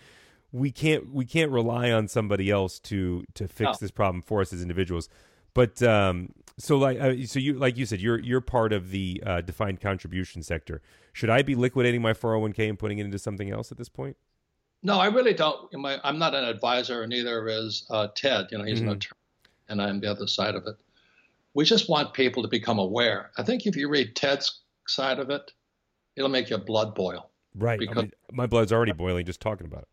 [0.51, 3.78] we can't, we can't rely on somebody else to, to fix No.
[3.80, 5.10] this problem for us as individuals.
[5.54, 9.23] But, um, so like, uh, so you, like you said, you're, you're part of the,
[9.25, 10.82] uh, defined contribution sector.
[11.13, 14.17] Should I be liquidating my 401k and putting it into something else at this point?
[14.86, 15.74] No, I really don't.
[15.74, 18.50] My, I'm not an advisor, and neither is uh, Ted.
[18.52, 18.84] You know, he's Mhm.
[18.84, 19.19] an attorney,
[19.67, 20.76] and I'm the other side of it.
[21.56, 23.32] We just want people to become aware.
[23.36, 25.52] I think if you read Ted's side of it,
[26.15, 27.32] it'll make your blood boil.
[27.56, 27.74] Right.
[27.74, 29.88] I Because- mean, my blood's already boiling just talking about it.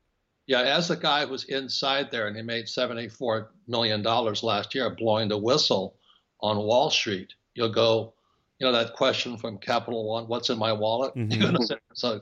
[0.47, 5.29] Yeah, as the guy who's inside there, and he made $74 million last year blowing
[5.29, 5.95] the whistle
[6.41, 8.13] on Wall Street, you'll go,
[8.59, 11.15] you know, that question from Capital One, what's in my wallet?
[11.15, 11.57] Mhm.
[11.57, 12.21] To say, so,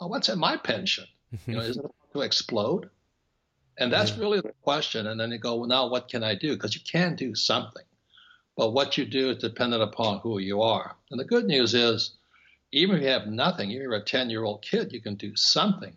[0.00, 1.06] oh, what's in my pension?
[1.48, 2.90] You know, is it about to explode?
[3.78, 5.06] And that's really the question.
[5.06, 6.54] And then you go, well, now what can I do?
[6.54, 7.84] Because you can do something.
[8.56, 10.94] But what you do is dependent upon who you are.
[11.10, 12.16] And the good news is,
[12.70, 15.14] even if you have nothing, even if you're a 10 year old kid, you can
[15.14, 15.96] do something.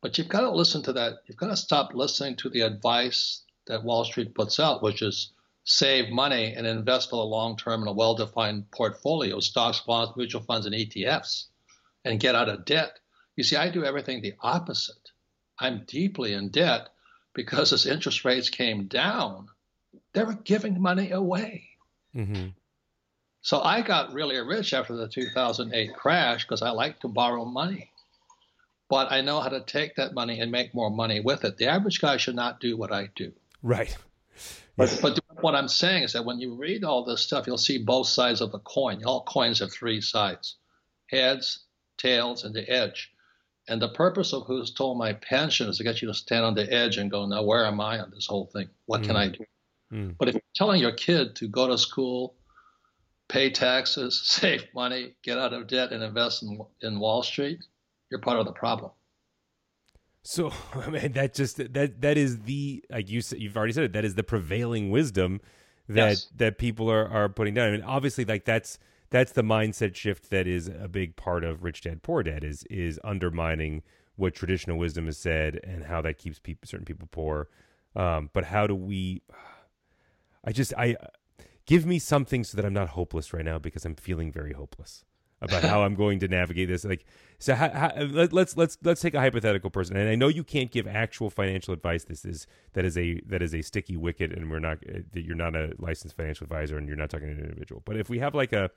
[0.00, 1.18] But you've got to listen to that.
[1.26, 5.32] You've got to stop listening to the advice that Wall Street puts out, which is
[5.64, 10.12] save money and invest for the long term in a well defined portfolio stocks, bonds,
[10.16, 11.46] mutual funds, and ETFs
[12.04, 12.98] and get out of debt.
[13.36, 15.10] You see, I do everything the opposite.
[15.58, 16.88] I'm deeply in debt
[17.34, 19.48] because as interest rates came down,
[20.12, 21.68] they were giving money away.
[22.14, 22.48] Mm-hmm.
[23.42, 27.90] So I got really rich after the 2008 crash because I like to borrow money.
[28.88, 31.56] But I know how to take that money and make more money with it.
[31.56, 33.32] The average guy should not do what I do.
[33.62, 33.96] Right.
[34.76, 37.78] But, but what I'm saying is that when you read all this stuff, you'll see
[37.78, 39.04] both sides of the coin.
[39.04, 40.56] All coins have three sides
[41.08, 41.60] heads,
[41.96, 43.10] tails, and the edge.
[43.68, 46.54] And the purpose of who stole My Pension is to get you to stand on
[46.54, 48.68] the edge and go, now, where am I on this whole thing?
[48.86, 49.16] What can Mm.
[49.16, 49.44] I do?
[49.92, 50.16] Mm.
[50.18, 52.34] But if you're telling your kid to go to school,
[53.28, 57.58] pay taxes, save money, get out of debt, and invest in, in Wall Street,
[58.10, 58.90] you're part of the problem.
[60.22, 63.84] So, I mean, that just that that is the like you said, you've already said
[63.84, 63.92] it.
[63.92, 65.40] That is the prevailing wisdom
[65.88, 66.26] that Yes.
[66.36, 67.68] that people are are putting down.
[67.68, 68.78] I mean, obviously, like that's
[69.10, 72.64] that's the mindset shift that is a big part of Rich Dad Poor Dad is
[72.64, 73.82] is undermining
[74.16, 77.48] what traditional wisdom has said and how that keeps people certain people poor.
[77.94, 79.22] Um, but how do we?
[80.44, 80.96] I just I
[81.66, 85.04] give me something so that I'm not hopeless right now because I'm feeling very hopeless
[85.40, 86.84] about how I'm going to navigate this.
[86.84, 87.04] Like,
[87.38, 90.44] so how, how, let, let's let's let's take a hypothetical person, and I know you
[90.44, 92.04] can't give actual financial advice.
[92.04, 95.36] This is that is a that is a sticky wicket, and we're not that you're
[95.36, 97.82] not a licensed financial advisor, and you're not talking to an individual.
[97.84, 98.70] But if we have like a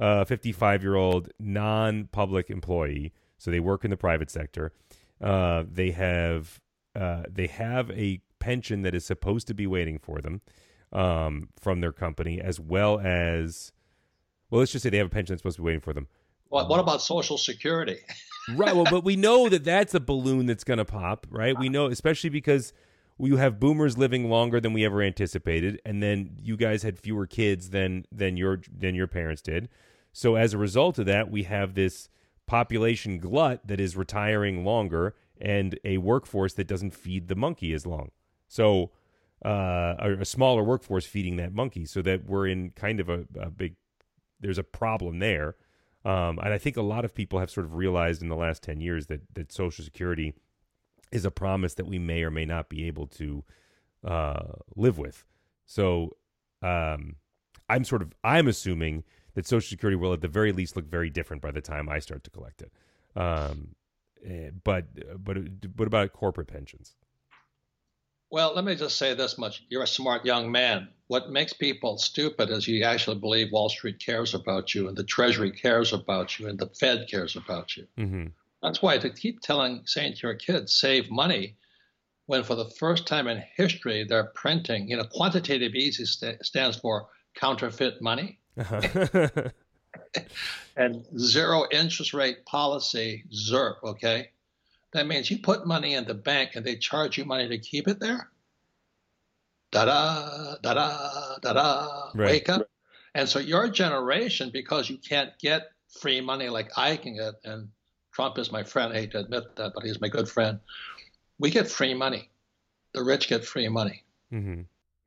[0.00, 4.72] a 55 year old non public employee, so they work in the private sector.
[5.20, 6.60] Uh, they have
[6.96, 10.40] uh, they have a pension that is supposed to be waiting for them
[10.92, 13.72] um, from their company, as well as
[14.50, 16.08] well, let's just say they have a pension that's supposed to be waiting for them.
[16.48, 17.98] What, what about Social Security?
[18.56, 18.74] right.
[18.74, 21.56] Well, but we know that that's a balloon that's going to pop, right?
[21.58, 22.72] We know, especially because
[23.18, 27.26] you have boomers living longer than we ever anticipated, and then you guys had fewer
[27.26, 29.68] kids than than your than your parents did.
[30.12, 32.08] So as a result of that, we have this
[32.46, 37.86] population glut that is retiring longer and a workforce that doesn't feed the monkey as
[37.86, 38.10] long.
[38.48, 38.90] So
[39.44, 43.24] uh, a, a smaller workforce feeding that monkey, so that we're in kind of a,
[43.38, 43.76] a big.
[44.40, 45.56] There's a problem there.
[46.04, 48.62] Um, and I think a lot of people have sort of realized in the last
[48.62, 50.32] 10 years that, that Social Security
[51.12, 53.44] is a promise that we may or may not be able to
[54.04, 55.24] uh, live with.
[55.66, 56.16] So
[56.62, 57.16] um,
[57.68, 61.10] I'm sort of I'm assuming that Social Security will at the very least look very
[61.10, 62.72] different by the time I start to collect it.
[63.16, 63.74] Um,
[64.24, 64.86] eh, but
[65.22, 65.36] but
[65.76, 66.96] what about corporate pensions?
[68.30, 69.64] Well, let me just say this much.
[69.68, 70.88] You're a smart young man.
[71.08, 75.02] What makes people stupid is you actually believe Wall Street cares about you and the
[75.02, 77.86] Treasury cares about you and the Fed cares about you.
[77.98, 78.26] Mm-hmm.
[78.62, 81.56] That's why to keep telling, saying to your kids, save money,
[82.26, 86.76] when for the first time in history they're printing, you know, quantitative easy st- stands
[86.76, 88.38] for counterfeit money.
[88.56, 89.50] Uh-huh.
[90.76, 94.30] and zero interest rate policy, ZIRP, okay?
[94.92, 97.86] That means you put money in the bank and they charge you money to keep
[97.86, 98.28] it there.
[99.70, 102.10] Da da, da da, da da.
[102.14, 102.30] Right.
[102.30, 102.68] Wake up.
[103.14, 107.68] And so your generation, because you can't get free money like I can get, and
[108.12, 110.58] Trump is my friend, I hate to admit that, but he's my good friend.
[111.38, 112.28] We get free money.
[112.92, 114.04] The rich get free money.
[114.32, 114.62] mm-hmm.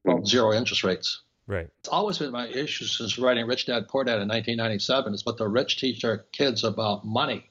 [0.06, 1.22] Well, zero interest rates.
[1.48, 1.68] Right.
[1.80, 5.38] It's always been my issue since writing Rich Dad Poor Dad in 1997 is what
[5.38, 7.50] the rich teach their kids about money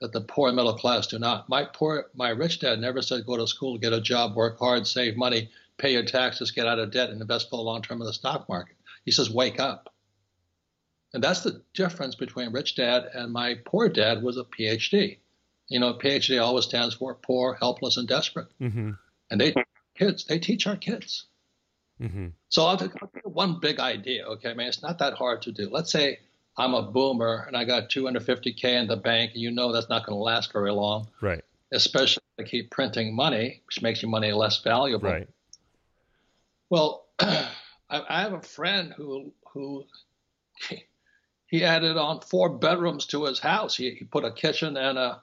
[0.00, 1.48] that the poor and middle class do not.
[1.48, 4.86] My poor, my rich dad never said go to school, get a job, work hard,
[4.86, 8.00] save money, pay your taxes, get out of debt, and invest for the long term
[8.00, 8.76] in the stock market.
[9.04, 9.92] He says wake up.
[11.14, 15.18] And that's the difference between rich dad and my poor dad was a PhD.
[15.68, 18.48] You know, PhD always stands for poor, helpless, and desperate.
[18.60, 18.92] Mm-hmm.
[19.30, 19.54] And they
[19.96, 21.26] kids, they teach our kids.
[22.00, 22.28] Mm-hmm.
[22.48, 22.92] So I'll take
[23.24, 24.24] one big idea.
[24.26, 25.68] Okay, I mean, it's not that hard to do.
[25.70, 26.20] Let's say
[26.58, 30.04] I'm a boomer and I got 250k in the bank, and you know that's not
[30.04, 31.42] going to last very long, Right.
[31.72, 35.08] especially if they keep printing money, which makes your money less valuable.
[35.10, 35.28] Right.
[36.68, 37.48] Well, I,
[37.90, 39.84] I have a friend who who
[41.46, 43.76] he added on four bedrooms to his house.
[43.76, 45.22] He, he put a kitchen and a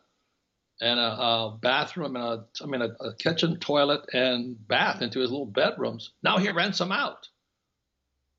[0.81, 5.19] and a, a bathroom and a I mean a, a kitchen, toilet, and bath into
[5.19, 6.11] his little bedrooms.
[6.23, 7.27] Now he rents them out.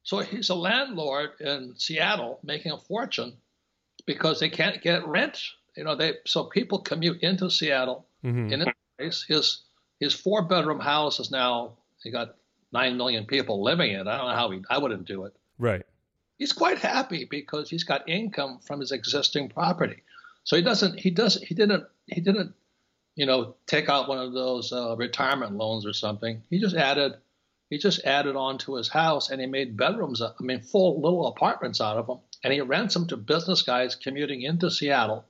[0.06, 3.32] So he's a landlord in Seattle making a fortune
[4.06, 5.42] because they can't get rent.
[5.76, 8.52] You know, they so people commute into Seattle Mm-hmm.
[8.52, 9.24] in his place.
[9.28, 9.62] His
[10.00, 12.36] his four bedroom house is now he got
[12.72, 14.06] nine million people living in it.
[14.06, 15.34] I don't know how he I wouldn't do it.
[15.58, 15.82] Right.
[16.38, 20.02] He's quite happy because he's got income from his existing property.
[20.44, 22.54] So he doesn't he doesn't he didn't he didn't
[23.16, 26.42] you know take out one of those uh, retirement loans or something.
[26.48, 27.14] He just added
[27.70, 31.26] he just added on to his house and he made bedrooms I mean full little
[31.26, 35.26] apartments out of them and he rents them to business guys commuting into Seattle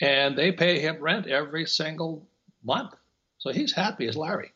[0.00, 2.26] and they pay him rent every single
[2.64, 2.94] month.
[3.38, 4.52] So he's happy as Larry.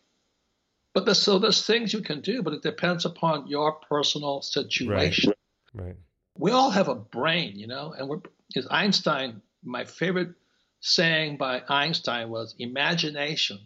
[0.95, 5.33] But so there's things you can do, but it depends upon your personal situation.
[5.73, 5.97] Right.
[6.39, 8.21] We all have a brain, you know, and we're
[8.55, 9.43] is Einstein.
[9.65, 10.35] My favorite
[10.81, 13.59] saying by Einstein was, "Imagination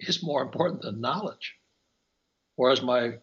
[0.00, 1.54] is more important than knowledge."
[2.56, 3.18] Whereas my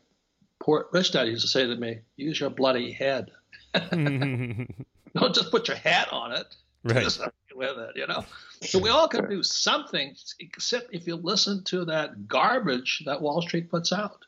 [0.60, 3.32] poor rich dad used to say to me, "Use your bloody head.
[3.74, 7.04] Don't just put your hat on it." right.
[7.04, 7.22] Just
[7.56, 8.26] with it, you know.
[8.62, 13.42] So we all can do something, except if you listen to that garbage that Wall
[13.42, 14.26] Street puts out.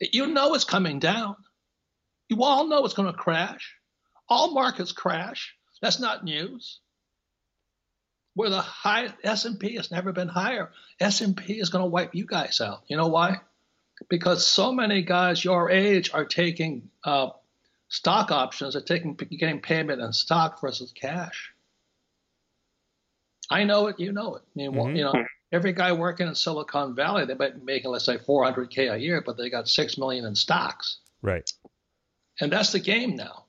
[0.00, 1.36] You know it's coming down.
[2.28, 3.74] You all know it's going to crash.
[4.28, 5.54] All markets crash.
[5.80, 6.80] That's not news.
[8.34, 10.70] Where the high S&P has never been higher.
[11.00, 12.82] S&P is going to wipe you guys out.
[12.88, 13.40] You know why?
[14.08, 17.30] Because so many guys your age are taking uh,
[17.88, 21.52] stock options, are taking getting payment in stock versus cash.
[23.50, 23.98] I know it.
[24.00, 24.42] You know it.
[24.42, 24.96] I mean, Mhm.
[24.96, 25.14] you know,
[25.52, 29.20] every guy working in Silicon Valley, they might be making let's say 400k a year,
[29.20, 31.50] but they got six million in stocks, Right.
[32.40, 33.44] and that's the game now.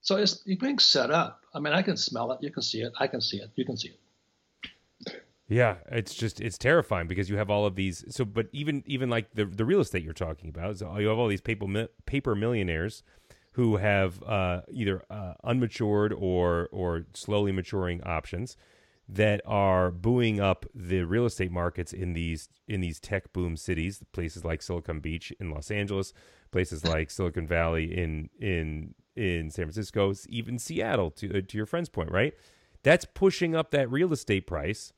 [0.00, 1.44] So it's being set up.
[1.52, 2.42] I mean, I can smell it.
[2.42, 2.92] You can see it.
[2.98, 3.50] I can see it.
[3.56, 4.00] You can see it.
[5.48, 8.04] Yeah, it's just it's terrifying because you have all of these.
[8.08, 11.18] So, but even even like the the real estate you're talking about, so you have
[11.18, 13.04] all these paper paper millionaires
[13.52, 18.56] who have uh, either uh, unmatured or or slowly maturing options
[19.08, 24.02] that are buoying up the real estate markets in these in these tech boom cities,
[24.12, 26.12] places like Silicon Beach in Los Angeles,
[26.50, 31.12] places like Silicon Valley in in in San Francisco, even Seattle.
[31.12, 32.34] To to your friend's point, right?
[32.82, 34.92] That's pushing up that real estate price,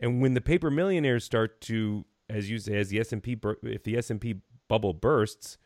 [0.00, 3.38] and when the paper millionaires start to, as you say, as the S and P,
[3.62, 5.58] if the S and P bubble bursts,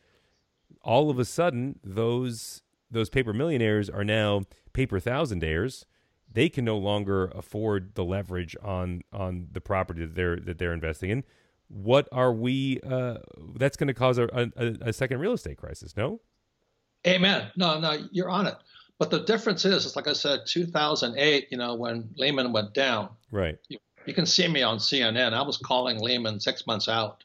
[0.82, 4.42] all of a sudden those those paper millionaires are now
[4.72, 5.84] paper thousandaires
[6.34, 10.72] they can no longer afford the leverage on on the property that they're that they're
[10.74, 11.24] investing in.
[11.68, 12.80] What are we?
[12.80, 13.18] Uh,
[13.56, 15.96] that's going to cause a, a, a second real estate crisis.
[15.96, 16.20] No.
[17.06, 17.50] Amen.
[17.56, 18.56] No, no, you're on it.
[18.98, 21.48] But the difference is, it's like I said, 2008.
[21.50, 23.10] You know, when Lehman went down.
[23.30, 23.56] Right.
[23.68, 25.32] You, you can see me on CNN.
[25.32, 27.24] I was calling Lehman six months out.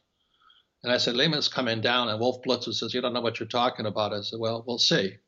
[0.82, 2.08] And I said, Lehman's coming down.
[2.08, 4.12] And Wolf Blitzer says, You don't know what you're talking about.
[4.12, 5.18] I said, Well, we'll see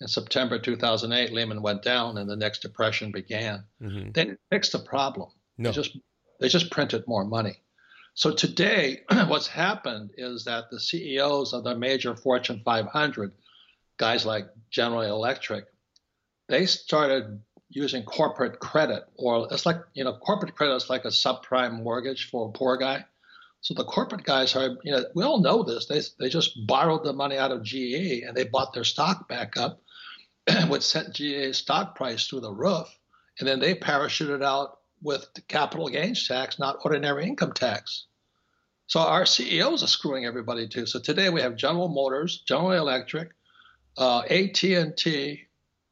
[0.00, 3.64] in September 2008, Lehman went down and the next depression began.
[3.82, 4.12] Mm-hmm.
[4.12, 5.30] They didn't fix the problem.
[5.56, 5.70] No.
[5.70, 5.98] They just
[6.40, 7.56] they just printed more money.
[8.14, 13.32] So today, what's happened is that the CEOs of the major Fortune 500,
[13.96, 15.64] guys like General Electric,
[16.48, 21.08] they started using corporate credit, or it's like you know, corporate credit is like a
[21.08, 23.04] subprime mortgage for a poor guy.
[23.60, 25.86] So the corporate guys are, you know, we all know this.
[25.86, 29.56] They they just borrowed the money out of GE and they bought their stock back
[29.56, 29.80] up
[30.68, 32.88] which sent GE's stock price through the roof,
[33.38, 38.06] and then they parachuted out with the capital gains tax, not ordinary income tax.
[38.86, 40.86] So our CEOs are screwing everybody too.
[40.86, 43.30] So today we have General Motors, General Electric,
[43.98, 45.42] uh, AT&T,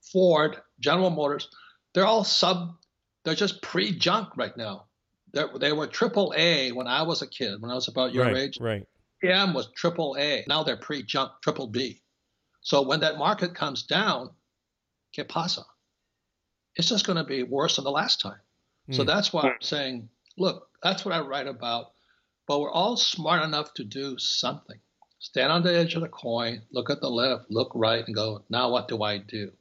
[0.00, 1.48] Ford, General Motors.
[1.96, 2.76] They're all sub.
[3.24, 4.84] They're just pre-junk right now.
[5.32, 7.62] They're, they were triple A when I was a kid.
[7.62, 8.86] When I was about your right, age, right?
[9.22, 10.44] PM was triple A.
[10.46, 12.02] Now they're pre-junk, triple B.
[12.60, 14.28] So when that market comes down,
[15.16, 15.64] ¿Qué pasa?
[16.74, 18.40] It's just going to be worse than the last time.
[18.90, 18.96] Mm.
[18.96, 19.06] So hmm.
[19.06, 21.92] that's why I'm saying, look, that's what I write about.
[22.46, 24.78] But we're all smart enough to do something.
[25.18, 28.44] Stand on the edge of the coin, look at the left, look right, and go,
[28.50, 29.52] now what do I do?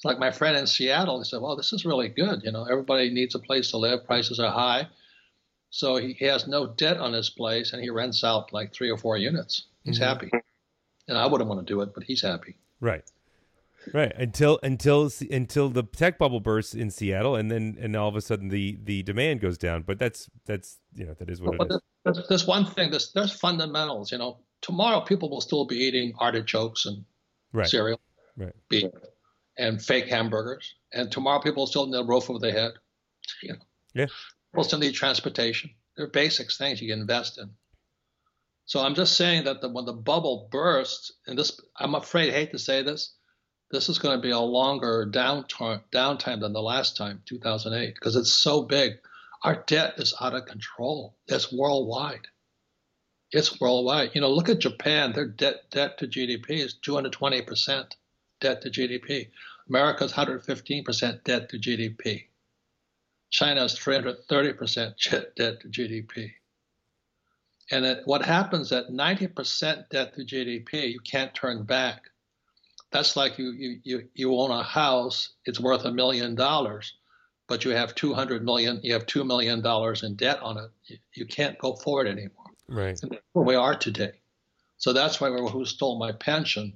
[0.00, 1.18] It's like my friend in Seattle.
[1.18, 2.40] He said, well, this is really good.
[2.42, 4.06] You know, everybody needs a place to live.
[4.06, 4.88] Prices are high.
[5.68, 8.96] So he, has no debt on his place, and he rents out like three or
[8.96, 9.66] four units.
[9.84, 10.04] He's mm-hmm.
[10.04, 10.30] happy.
[11.06, 12.56] And I wouldn't want to do it, but he's happy.
[12.80, 13.04] Right.
[13.92, 18.16] Right until until until the tech bubble bursts in Seattle, and then and all of
[18.16, 19.82] a sudden the the demand goes down.
[19.82, 22.28] But that's that's you know that is what but it there's, is.
[22.28, 22.90] There's one thing.
[22.90, 24.12] There's there's fundamentals.
[24.12, 27.04] You know, tomorrow people will still be eating artichokes and
[27.54, 27.66] right.
[27.66, 28.00] cereal,
[28.36, 28.52] right,
[29.60, 30.74] and fake hamburgers.
[30.92, 32.72] And tomorrow people will still need a roof over their head.
[33.42, 33.58] You know,
[33.94, 34.06] yeah,
[34.50, 35.70] people still need transportation.
[35.96, 37.50] They're basics things you can invest in.
[38.64, 42.36] So I'm just saying that the, when the bubble bursts, and this, I'm afraid, I
[42.36, 43.14] hate to say this,
[43.70, 48.16] this is going to be a longer downturn downtime than the last time, 2008, because
[48.16, 48.94] it's so big.
[49.42, 51.16] Our debt is out of control.
[51.26, 52.26] It's worldwide.
[53.32, 54.10] It's worldwide.
[54.14, 55.12] You know, look at Japan.
[55.12, 57.96] Their debt debt to GDP is 220 percent
[58.40, 59.28] debt to GDP.
[59.68, 62.24] America's 115 percent debt to GDP.
[63.30, 64.94] China's 330 percent
[65.36, 66.32] debt to GDP.
[67.72, 72.10] And it, what happens at 90 percent debt to GDP, you can't turn back
[72.90, 76.94] that's like you, you, you, you own a house, it's worth a million dollars,
[77.48, 79.64] but you have 200 million, you have $2 million
[80.02, 80.70] in debt on it.
[80.86, 82.46] You, you can't go forward anymore.
[82.68, 83.00] Right.
[83.02, 84.12] And where we are today.
[84.78, 86.72] So that's why we're who stole my pension.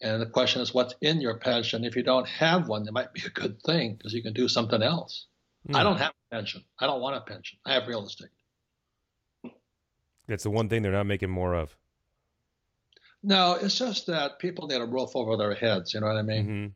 [0.00, 1.84] And the question is, what's in your pension?
[1.84, 4.48] If you don't have one, it might be a good thing because you can do
[4.48, 5.26] something else.
[5.68, 5.76] Mm.
[5.76, 6.62] I don't have a pension.
[6.78, 7.58] I don't want a pension.
[7.64, 8.28] I have real estate.
[10.26, 11.76] That's the one thing they're not making more of.
[13.22, 15.94] No, it's just that people need a roof over their heads.
[15.94, 16.44] You know what I mean?
[16.44, 16.66] Mm-hmm.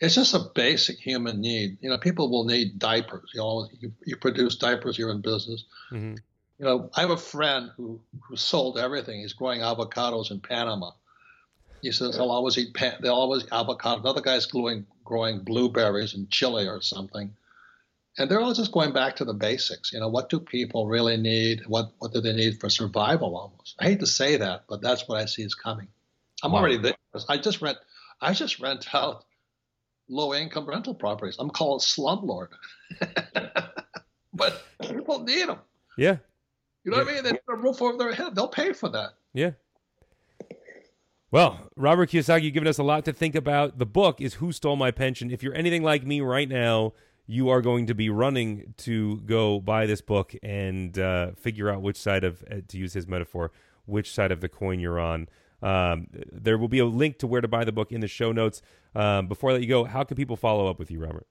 [0.00, 1.78] It's just a basic human need.
[1.80, 3.30] You know, people will need diapers.
[3.34, 5.64] You know, you, you produce diapers, you're in business.
[5.92, 6.14] Mm-hmm.
[6.58, 9.20] You know, I have a friend who who sold everything.
[9.20, 10.90] He's growing avocados in Panama.
[11.82, 14.00] He says they'll always eat pan- they'll always eat avocado.
[14.00, 17.32] Another guy's growing growing blueberries in Chile or something
[18.18, 19.92] and they're all just going back to the basics.
[19.92, 21.62] You know, what do people really need?
[21.66, 23.36] What what do they need for survival?
[23.36, 23.76] Almost.
[23.78, 25.86] I hate to say that, but that's what I see is coming.
[26.42, 26.58] I'm wow.
[26.58, 26.94] already there.
[27.28, 27.78] I just rent.
[28.20, 29.24] I just rent out
[30.08, 31.36] low income rental properties.
[31.38, 32.48] I'm called slumlord,
[34.34, 35.58] but people need them.
[35.96, 36.16] Yeah.
[36.84, 37.04] You know yeah.
[37.04, 37.24] what I mean?
[37.24, 38.34] They need a roof over their head.
[38.34, 39.10] They'll pay for that.
[39.32, 39.52] Yeah.
[41.30, 43.78] Well, Robert Kiyosaki, given us a lot to think about.
[43.78, 45.30] The book is Who Stole My Pension.
[45.30, 46.94] If you're anything like me right now,
[47.26, 51.82] you are going to be running to go buy this book and uh, figure out
[51.82, 53.52] which side of, uh, to use his metaphor,
[53.84, 55.28] which side of the coin you're on.
[55.62, 58.32] Um, there will be a link to where to buy the book in the show
[58.32, 58.62] notes.
[58.94, 61.26] Um, before I let you go, how can people follow up with you, Robert?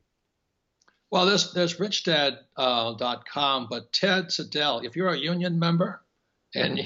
[1.09, 6.01] Well, there's there's richdad.com, uh, but Ted Siedle, if you're a union member
[6.53, 6.81] and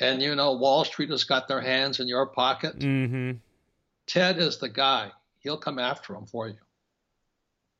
[0.00, 3.32] and you know Wall Street has got their hands in your pocket, mm-hmm.
[4.06, 5.10] Ted is the guy.
[5.40, 6.56] He'll come after them for you.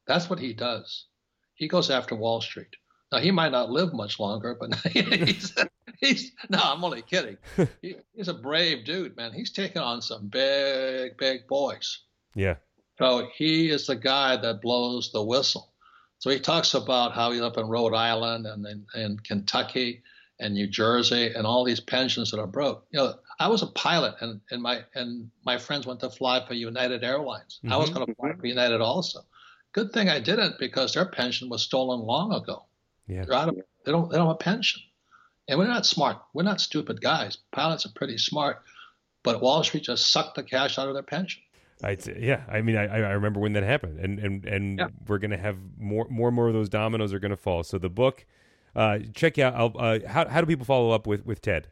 [0.06, 1.06] That's what he does.
[1.54, 2.76] He goes after Wall Street.
[3.12, 5.54] Now he might not live much longer, but he's,
[6.00, 7.38] he's no, I'm only kidding.
[7.82, 9.32] He, he's a brave dude, man.
[9.32, 12.00] He's taking on some big, big boys.
[12.34, 12.56] Yeah.
[12.98, 15.72] So he is the guy that blows the whistle.
[16.18, 20.02] So he talks about how he's up in Rhode Island and in, in Kentucky
[20.38, 22.86] and New Jersey and all these pensions that are broke.
[22.90, 26.44] You know, I was a pilot and, and my and my friends went to fly
[26.46, 27.58] for United Airlines.
[27.58, 27.72] Mm-hmm.
[27.72, 27.98] I was mm-hmm.
[27.98, 29.20] going to fly for United also.
[29.72, 32.64] Good thing I didn't because their pension was stolen long ago.
[33.06, 33.22] Yeah.
[33.22, 34.82] Of, they don't they don't have a pension.
[35.48, 36.18] And we're not smart.
[36.34, 37.38] We're not stupid guys.
[37.52, 38.62] Pilots are pretty smart,
[39.22, 41.42] but Wall Street just sucked the cash out of their pension.
[41.84, 44.88] I yeah, I mean, I, I remember when that happened, and and and yeah.
[45.06, 47.62] we're gonna have more more and more of those dominoes are gonna fall.
[47.64, 48.24] So the book,
[48.76, 49.74] uh, check out.
[49.76, 51.68] Uh, how how do people follow up with with Ted?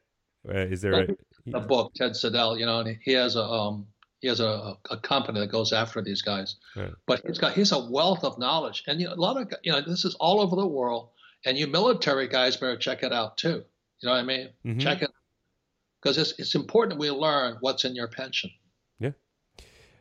[0.48, 2.58] Uh, is there a, a, book Ted Siedle?
[2.58, 3.86] You know, and he has a um
[4.20, 6.92] he has a, a company that goes after these guys, right.
[7.06, 9.70] but he's got he's a wealth of knowledge, and you know, a lot of you
[9.70, 11.10] know this is all over the world,
[11.44, 13.62] and you military guys better check it out too.
[14.00, 14.48] You know what I mean?
[14.66, 14.78] Mm-hmm.
[14.78, 15.10] Check it
[16.02, 18.50] because it's it's important we learn what's in your pension.
[18.98, 19.10] Yeah.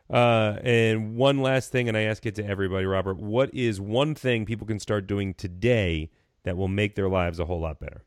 [0.10, 3.18] Uh, and one last thing, and I ask it to everybody, Robert.
[3.18, 6.10] What is one thing people can start doing today
[6.44, 8.04] that will make their lives a whole lot better?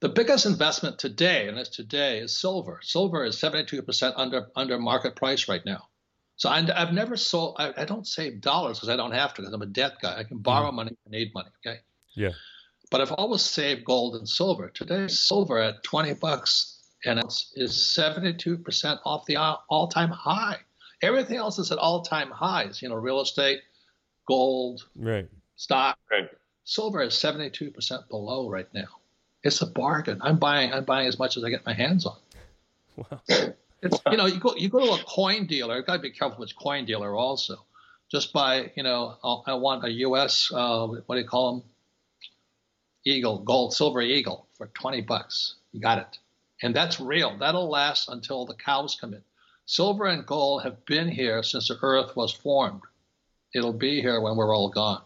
[0.00, 2.80] The biggest investment today, and it's today, is silver.
[2.82, 5.88] Silver is 72% under under market price right now.
[6.36, 7.56] So I, have never sold.
[7.58, 10.20] I, I, don't save dollars because I don't have to because I'm a debt guy.
[10.20, 10.74] I can borrow mm.
[10.74, 11.50] money if I need money.
[11.66, 11.80] Okay.
[12.14, 12.30] Yeah.
[12.92, 14.68] But I've always saved gold and silver.
[14.68, 20.58] Today, silver at 20 bucks and it's is 72% off the all-time high.
[21.02, 22.82] Everything else is at all time highs.
[22.82, 23.60] You know, real estate,
[24.26, 25.98] gold, right, stock.
[26.10, 26.28] Right.
[26.68, 28.88] Silver is seventy two percent below right now.
[29.42, 30.18] It's a bargain.
[30.20, 30.70] I'm buying.
[30.70, 32.18] I'm buying as much as I get my hands on.
[32.96, 33.22] Wow.
[33.80, 35.76] It's you know you go you go to a coin dealer.
[35.76, 37.64] You got to be careful with coin dealer also.
[38.10, 39.14] Just buy you know
[39.46, 40.50] I want a U.S.
[40.52, 41.62] Uh, what do you call them?
[43.04, 45.54] Eagle, gold, silver eagle for twenty bucks.
[45.70, 46.18] You got it,
[46.60, 47.38] and that's real.
[47.38, 49.22] That'll last until the cows come in.
[49.64, 52.82] Silver and gold have been here since the earth was formed.
[53.54, 55.02] It'll be here when we're all gone.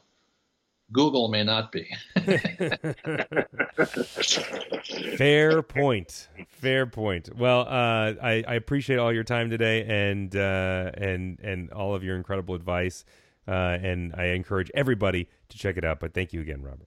[0.93, 1.89] Google may not be.
[5.17, 6.29] Fair point.
[6.49, 7.35] Fair point.
[7.37, 12.05] Well, uh, I, I, appreciate all your time today and uh, and and all of
[12.05, 13.05] your incredible advice.
[13.49, 15.99] Uh, and I encourage everybody to check it out.
[15.99, 16.87] But thank you again, Robert.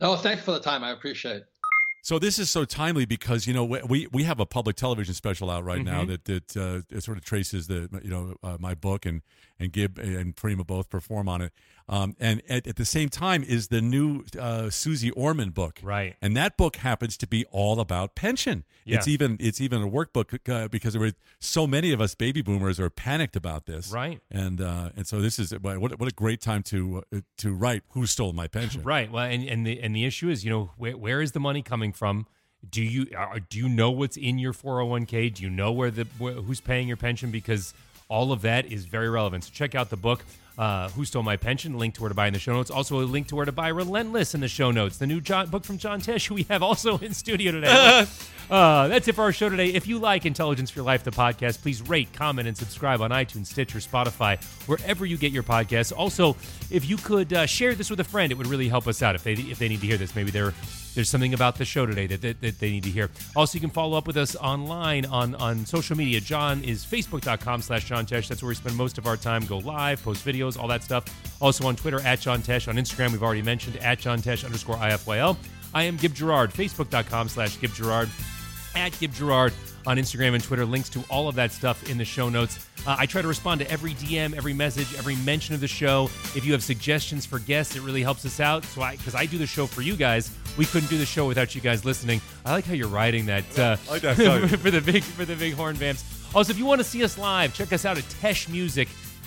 [0.00, 0.84] Oh, thanks for the time.
[0.84, 1.46] I appreciate it.
[2.02, 5.50] So this is so timely because you know we we have a public television special
[5.50, 5.86] out right mm-hmm.
[5.86, 9.22] now that that uh, sort of traces the you know uh, my book and
[9.58, 11.52] and Gib and Prima both perform on it.
[11.86, 16.16] Um, and at, at, the same time is the new uh, Suze Orman book, right?
[16.22, 18.64] And that book happens to be all about pension.
[18.86, 18.96] Yeah.
[18.96, 22.40] It's even it's even a workbook uh, because there were so many of us baby
[22.40, 24.20] boomers are panicked about this, right?
[24.30, 27.82] And uh, and so this is what what a great time to uh, to write
[27.90, 29.12] who stole my pension, right?
[29.12, 31.60] Well, and and the and the issue is you know where where is the money
[31.60, 32.26] coming from?
[32.68, 35.34] Do you uh, do you know what's in your 401k?
[35.34, 37.30] Do you know where the who's paying your pension?
[37.30, 37.74] Because
[38.08, 39.44] all of that is very relevant.
[39.44, 40.24] So check out the book
[40.58, 42.70] uh, Who Stole My Pension, link to where to buy in the show notes.
[42.70, 45.48] Also, a link to where to buy Relentless in the show notes, the new John,
[45.48, 48.06] book from John Tesh, who we have also in studio today.
[48.50, 49.68] uh, that's it for our show today.
[49.68, 53.10] If you like Intelligence for Your Life, the podcast, please rate, comment, and subscribe on
[53.10, 55.92] iTunes, Stitcher, Spotify, wherever you get your podcasts.
[55.96, 56.36] Also,
[56.70, 59.14] if you could uh, share this with a friend, it would really help us out
[59.14, 60.14] if they if they need to hear this.
[60.14, 60.54] Maybe they're
[60.94, 63.10] there's something about the show today that, that, that, they need to hear.
[63.34, 66.20] Also, you can follow up with us online on, on social media.
[66.20, 68.28] John is facebook.com slash John Tesh.
[68.28, 69.44] That's where we spend most of our time.
[69.44, 71.04] Go live, post videos, all that stuff.
[71.40, 72.68] Also on Twitter, at John Tesh.
[72.68, 75.36] On Instagram, we've already mentioned, at John Tesh underscore IFYL.
[75.74, 78.08] I am Gib Gerard, facebook.com slash Gib Gerard,
[78.76, 79.52] at Gib Gerard
[79.86, 80.64] on Instagram and Twitter.
[80.64, 82.66] Links to all of that stuff in the show notes.
[82.86, 86.04] Uh, I try to respond to every DM, every message, every mention of the show.
[86.34, 88.64] If you have suggestions for guests, it really helps us out.
[88.64, 91.26] So I, because I do the show for you guys, we couldn't do the show
[91.26, 92.20] without you guys listening.
[92.44, 94.16] I like how you're writing that, uh, like that
[94.60, 96.04] for the big for the big horn vamps.
[96.34, 98.04] Also, if you want to see us live, check us out at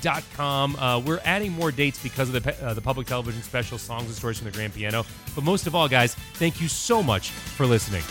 [0.02, 0.76] teshmusic.com.
[0.76, 4.16] Uh, we're adding more dates because of the, uh, the public television special, Songs and
[4.16, 5.06] Stories from the Grand Piano.
[5.36, 8.04] But most of all, guys, thank you so much for listening.